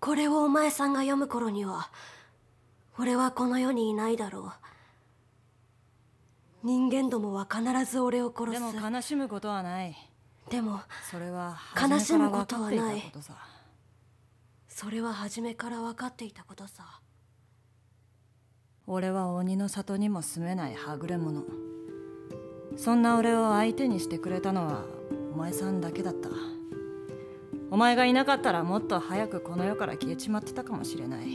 [0.00, 1.88] これをお前さんが読む頃には
[2.98, 4.52] 俺はこの世にいないだろ
[6.64, 6.66] う。
[6.66, 8.72] 人間どもは必ず俺を殺す。
[8.72, 9.96] でも悲しむことはない。
[10.50, 13.02] でもそれは悲しむことはない
[14.78, 17.00] それは初めから分かっていたことさ。
[18.86, 21.44] 俺は鬼の里にも住めないはぐれ者。
[22.76, 24.84] そんな俺を相手にしてくれたのは
[25.32, 26.28] お前さんだけだった。
[27.70, 31.26] お前がいなかったらもっと早くこの世から消えちまってたかもしれない。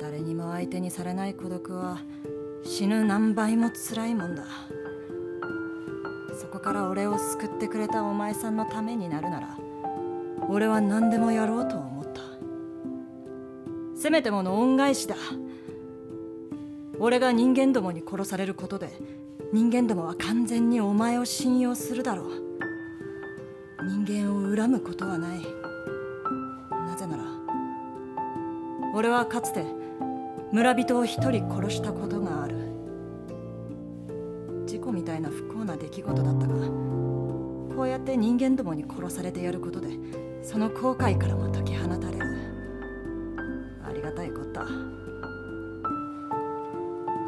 [0.00, 1.98] 誰にも相手にされない孤独は
[2.62, 4.44] 死ぬ何倍も辛いもんだ。
[6.40, 9.65] そこから俺を救ってくれたお前さんのためになるなら
[10.48, 12.20] 俺は何でもやろうと思った。
[13.94, 15.16] せめてもの恩返しだ。
[16.98, 18.88] 俺が人間どもに殺されることで
[19.52, 22.30] 人間どもは完全にお前を信用するだろう。
[24.06, 25.40] 人間を恨むことはない。
[26.70, 27.24] なぜなら
[28.94, 29.64] 俺はかつて
[30.52, 32.56] 村人を一人殺したことがある。
[34.66, 36.54] 事故みたいな不幸な出来事だったが
[37.76, 39.88] こうやって人間どもに殺されてやることで
[40.46, 42.24] その後悔からも解き放たれる。
[43.84, 44.64] ありがたいこった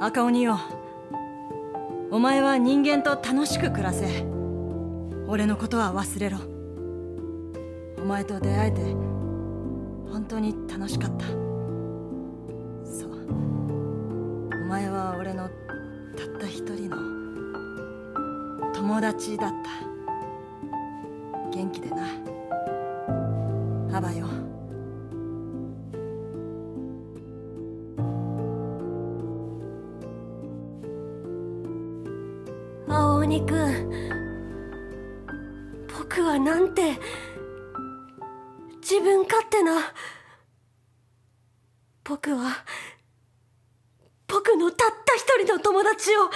[0.01, 0.57] 赤鬼よ。
[2.12, 4.25] お前は人間と楽しく暮らせ。
[5.27, 6.39] 俺のことは忘れろ。
[8.01, 8.83] お前と出会えて
[10.11, 11.27] 本当に楽しかった。
[11.27, 11.35] そ
[13.09, 13.11] う。
[14.53, 15.49] お前は俺の
[16.16, 16.97] たった一人の
[18.73, 19.57] 友達だった。
[21.51, 22.07] 元気でな。
[23.93, 24.26] アバよ。
[32.86, 33.89] 青鬼くん
[35.99, 36.99] 僕はなんて
[38.80, 39.93] 自分勝手な
[42.05, 42.64] 僕は
[44.26, 46.30] 僕のたった一人の友達を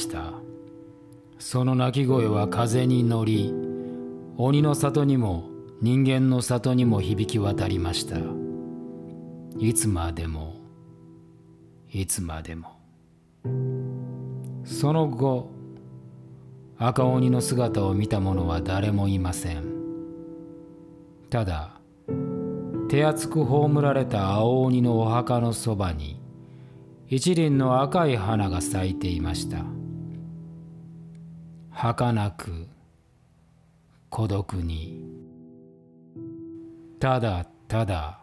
[0.00, 0.32] した。
[1.38, 3.54] その鳴き声は風に乗り
[4.36, 5.48] 鬼の里にも
[5.80, 8.16] 人間の里にも響き渡りました。
[9.58, 10.56] いつまでも
[11.90, 12.80] いつまでも。
[14.64, 15.50] その後
[16.78, 19.64] 赤鬼の姿を見た者は誰もいません。
[21.30, 21.80] ただ
[22.88, 26.20] 手厚く葬られた青鬼のお墓のそばに
[27.08, 29.79] 一輪の赤い花が咲いていました。
[31.70, 32.66] 儚く
[34.10, 35.04] 孤独に。
[36.98, 38.20] ただただ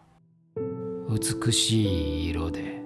[1.10, 2.77] 美しい色で。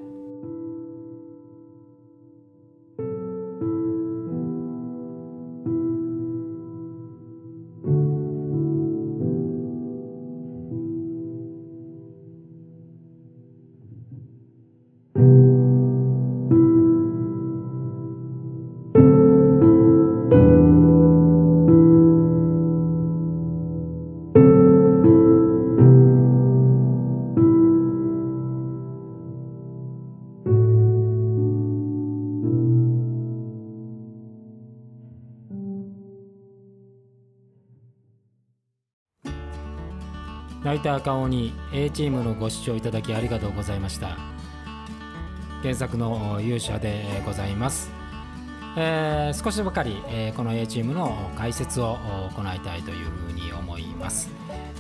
[40.92, 44.18] 泣いた赤鬼 A チームのご視聴いただきありがとうございました。
[45.64, 47.92] 原作の勇者でございます、
[48.76, 51.98] えー少しばかり、えーこの A チームの解説を
[52.36, 54.30] 行いたいというふうに思います。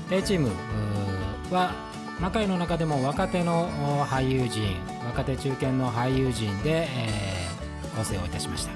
[0.09, 1.71] A チームーは
[2.19, 3.69] 魔界の中でも若手の
[4.05, 8.71] 俳優陣若手中堅の俳優陣で、えー構成をいたしました。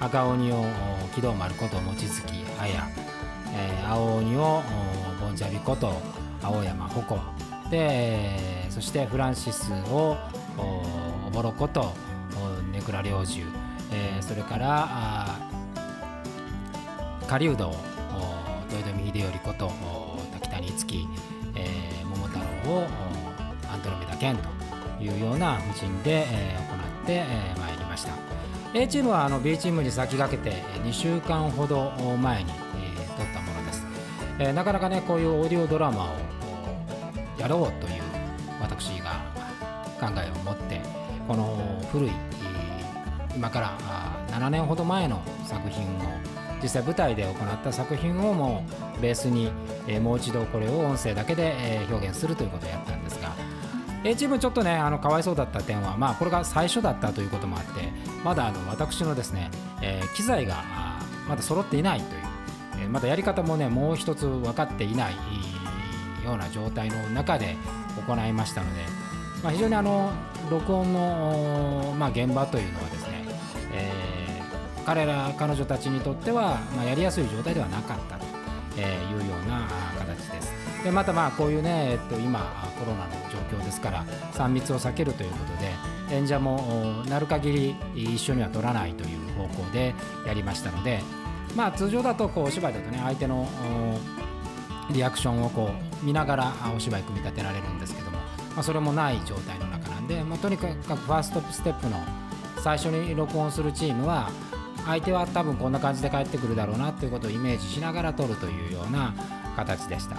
[0.00, 0.64] 赤鬼を
[1.14, 2.22] 木戸丸こと望月
[2.58, 2.72] 綾、
[3.54, 4.62] えー青鬼を
[5.20, 5.92] ボンジャビこと
[6.42, 7.18] 青山矛
[7.70, 10.16] で、そしてフランシスを
[10.58, 10.82] お
[11.28, 11.92] おぼろこと
[12.36, 13.44] おネクラ猟銃、
[13.92, 15.38] えーそれからあ
[17.26, 17.74] 狩人を
[18.70, 21.06] 豊臣秀頼ことお滝谷月、
[21.54, 24.48] えー桃太郎をおアントロメダ剣と
[25.02, 28.12] いうような布陣で、えー行って、えーまいりました。
[28.74, 31.90] A チームはあの B チームに先駆けて2週間ほど
[32.22, 32.52] 前に、
[34.38, 36.08] えーなかなかねこういうオーディオドラマを
[37.38, 38.02] やろうという
[38.60, 39.20] 私が
[40.00, 40.80] 考えを持って
[41.26, 42.10] この古い
[43.34, 43.78] 今から
[44.38, 48.64] 7年ほど前の作品を実際舞台で行った作品をも
[48.98, 49.50] うベースに、
[49.88, 53.34] えもう一度これを音声だけで、え表現するということをやったんですが
[54.04, 57.88] A チームちょっとねあのかわいそうだった点はまあこれが最初だったということもあって
[58.24, 60.62] まだあの私のですね、え機材が
[61.28, 62.21] まだ揃っていないという、
[62.82, 65.14] えまだやり方もねもう一つ分かっていない
[66.24, 67.56] ような状態の中で
[68.06, 68.82] 行いましたので、
[69.42, 70.12] まあ、非常にあの
[70.50, 73.24] 録音の、まあ、現場というのはですね、
[73.72, 74.12] えー
[74.84, 78.24] 彼ら彼女たちにとっては、まあ、やりやすい状態ではなかったと
[78.80, 79.68] いうような
[79.98, 80.52] 形です。
[80.84, 82.40] でまたまあこういうね、えっと、今
[82.78, 89.94] コロナの状況ですから3密を避けるということで演者もなる限り一緒には取らないという方向で
[90.26, 91.00] やりましたので
[91.56, 93.46] まあ通常だとこうお芝居だとね相手の
[94.90, 95.70] リアクションをこ
[96.02, 98.24] う見ながらお芝居組み立てられるんですけども、ま
[98.58, 102.02] あ、それもない状態の中なんで、まあ、とにかくファーストステップの
[102.62, 104.30] 最初に録音するチームは
[104.84, 109.14] 相手は多分こんな感じで帰ってくるだろうなということをイメージしながら撮るというような
[109.56, 110.16] 形でした。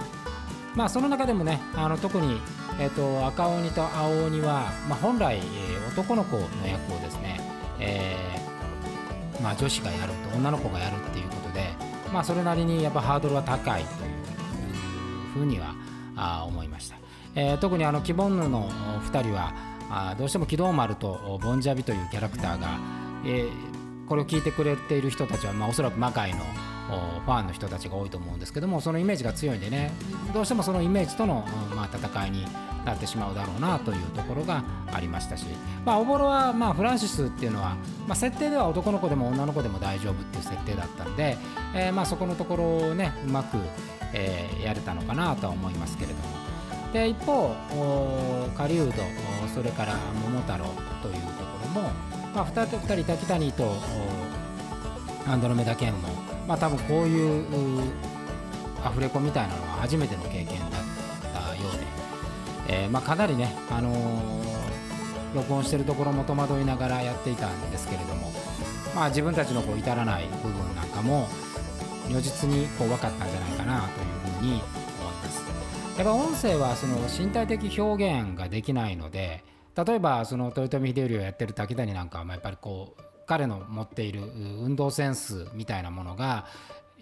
[0.74, 2.40] まあその中でもねあの特に、
[2.80, 7.40] えー、と赤鬼と青鬼は、まあ、本来、えー男の子の役をですね、
[7.78, 8.53] えー
[9.44, 11.68] まあ、女子がやると女の子がやるっていうことで、
[12.10, 15.74] まあ、それなりにやっぱハードルは高いというふうには
[16.16, 16.96] あ思いました、
[17.34, 18.70] えー特にあのキボンヌの
[19.02, 19.52] 2人は
[19.90, 22.78] あどうしても機動丸とボンジャビというキャラクターが、
[23.26, 23.74] えー
[24.06, 26.40] これを聞いてくれている人たちは、まあ、おそらく魔界の
[26.86, 29.92] ファンの人たちが多いと思うんですけどもそのイメージが強いんでね
[30.32, 32.46] どうしてもそのイメージとの、まあ、戦いに
[32.84, 34.62] なってしまうだろうなというところが
[34.92, 35.46] ありましたし、
[35.84, 37.76] まあ、おぼろは、まあ、フランシスっていうのは、
[38.06, 41.38] まあ、設定では男の子でも女の子でも大丈夫っていう設定だったんで、
[41.74, 43.56] えーまあ、そこのところをねうまく、
[44.12, 46.44] えーやれたのかなとは思いますけれども。
[46.94, 47.52] で一方
[48.56, 48.92] 狩人
[49.52, 50.64] それから桃太郎
[51.02, 51.90] というところも、
[52.32, 53.64] まあ、2, 人二人滝谷と
[55.26, 56.08] アンドロメダ剣も、
[56.46, 57.82] まあ、多分こういうう
[58.84, 60.70] アフレコみたいなのは初めての経験だっ
[61.32, 64.44] たようで、えーまあ、かなりね、あのー
[65.34, 68.32] 録音してるところも戸惑いながらやっていたんですけれども、
[68.94, 71.28] まあ、自分たちのこう至らない部分なんかも
[72.08, 75.42] 如実にこう分かったんじゃないかなというふうに思います。
[75.98, 79.44] やっぱ音声はその身体的表現ができないので
[79.76, 84.22] 例えばその豊臣秀頼をやってる滝谷なんかはやっぱりこう彼の持っている
[84.62, 86.46] 運動センスみたいなものが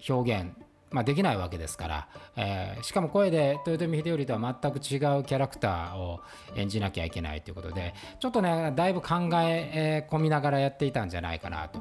[0.09, 0.53] 表現
[0.93, 6.21] まあ、できないわけですから、えー、しかも声で豊臣秀頼とは全く違うキャラクターを
[6.55, 11.81] 演じなきゃいけないということでちょっとねだいぶ考え込みながらやっていたんじゃないかなと。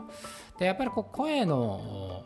[0.59, 2.23] でやっぱりこう声の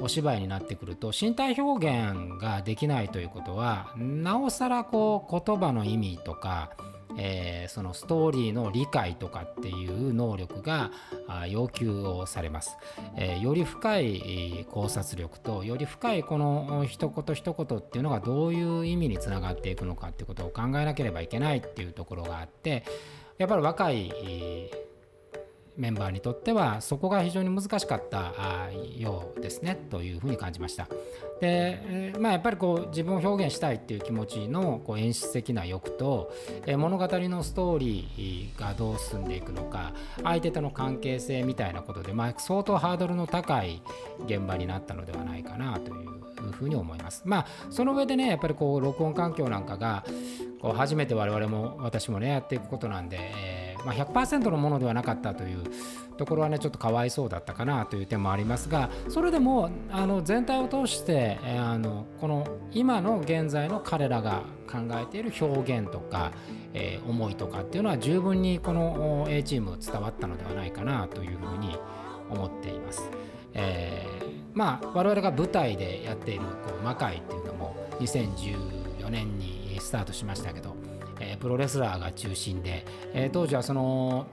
[0.00, 6.70] お芝居になってくると身体表現ができないということはなおさらこう言葉の意味とか
[7.16, 10.90] えー、そのストーリーの理解とかっていう能力が
[11.48, 12.76] 要求をされます、
[13.16, 22.84] えー、より深い考察力とより深いこの一言一言っていうのがどういう意味につながっていくのかっていうことを考えなければいけないっていうところがあって
[23.38, 24.12] やっぱり若い
[25.78, 28.34] メンバーにとってはそこが非常に難しかった
[28.96, 30.88] ようですねというふうに感じました。
[31.40, 36.32] で、まあ、やっぱりこう自分を表現したいっていう気持ちのこう演出的な欲と
[36.66, 39.92] 物語のストーリーがどう進んでいくのか
[40.24, 43.80] 相手との関係性みたいなことで、まあ、相当ハードルの高い
[44.26, 47.22] 現場になったのではないかなというふうに思います。
[47.24, 50.04] まあその上でねやっぱりこう録音環境なんかが
[50.60, 55.62] こう初めて我々も私もねやっていくことなんで、えーまあ、100%のものではなかったという
[56.16, 66.32] ところはねちょっとかわいそうだったかなという点もありますがそれでもあの全体を通して、え、あのこの今の現在の彼らが考えている表現とか、
[66.74, 71.76] えー、思いとかっていうのは十分にこの A チーム伝わったのではないかなというふうに
[72.30, 73.08] 思っています。
[73.54, 74.24] えー、
[74.54, 80.76] まあ我々が舞台でやっているこう魔界っていうのも2014年にスタートしましたけど
[81.20, 84.26] えー、プロレスラーが中心で、えー、当時はその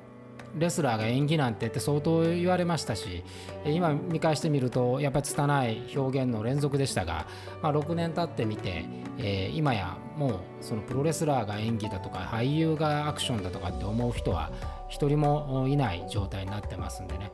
[0.58, 3.24] レスラーが演技なんてって相当言われましたし
[3.66, 7.28] 今見返してみるとやっぱり拙い表現の連続でしたが、
[7.62, 8.86] まあ、6年経ってみて、
[9.18, 14.50] えー、今やもうそのプロレスラーが演技だとか俳優がアクションだとかって思う人は
[14.96, 17.30] 一人もいない状態になってますんでね。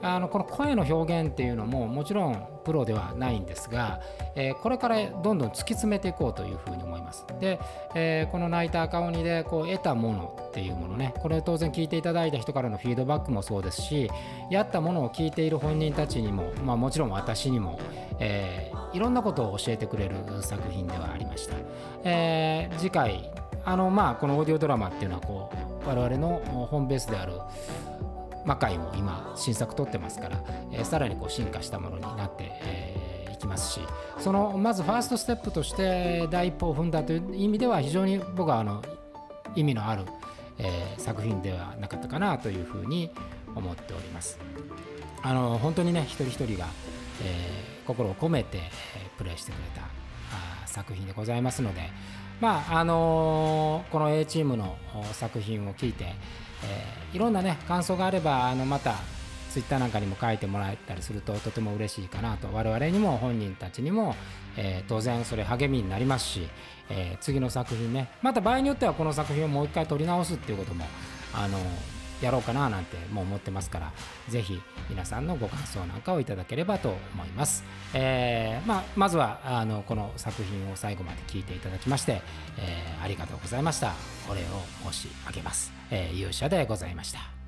[0.00, 4.00] あのこの声の表現っていうのももちろんプロではないんですが、
[4.36, 7.26] えー、これからどんどん突き詰めていこうというふうに思います。
[7.40, 7.58] で、
[7.94, 14.10] えー、この泣いた赤鬼でこう得たものっていうものねこれ当然聞いていただいた人からのフィードバックもそうですし
[14.50, 17.78] やったものを聞いている本人たちにも、まあ、もちろん私にも、
[18.18, 21.56] えー、いろんなことを教えてくれる作品ではありました、
[22.04, 23.30] え、次回
[23.64, 25.50] あのまあこのオーディオドラマっていうのはこ
[25.84, 27.32] う我々のホームベースである
[28.44, 30.42] 魔界も今新作撮ってますから、
[30.72, 33.80] えー、さらにこう進化したものになって、えー、いきますし
[34.18, 38.82] そのまずファーストステップとして第一歩を踏んだという意味では非常に僕はあの
[39.54, 40.04] 意味のある、
[40.58, 43.10] えー、作品ではなかったかなというふうに
[43.54, 44.38] 思っております。
[45.22, 46.66] あの本当にね一人一人が、
[47.22, 48.62] えー、心を込めて、え、
[49.18, 51.90] プレイしてくれたあ作品でございますので、
[52.40, 54.76] まああのー、この A チームの
[55.12, 58.94] 作品を聞いて、えー、いろんなね感想があればあのまた
[59.50, 62.48] ツイッターなんかにも書いてもらえたりするととても嬉しいかなと。
[62.52, 64.14] 我々にも本人たちにも、
[64.56, 66.48] えー、当然それ励みになりますし、
[66.88, 68.10] えー、次の作品ね。
[68.22, 70.86] また場合によってはこの作品をもう一回撮り直すっていうことも
[71.34, 71.58] あの
[72.20, 73.92] やろうかななんてもう思ってますから
[74.28, 77.64] 是非皆さんのご感想なんかをいただければと思います、
[77.94, 82.22] えー、まあ、まずはあのこの作品を最後まで聞いていただきまして、
[82.58, 83.94] えー、ありがとうございました。
[84.28, 87.39] お礼を申し上げます、えー、勇者でございました。